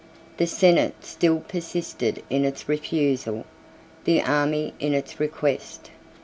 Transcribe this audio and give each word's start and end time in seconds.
The 0.37 0.47
senate 0.47 0.95
still 1.01 1.41
persisted 1.41 2.23
in 2.27 2.43
its 2.43 2.67
refusal; 2.67 3.45
the 4.05 4.23
army 4.23 4.73
in 4.79 4.95
its 4.95 5.19
request. 5.19 5.91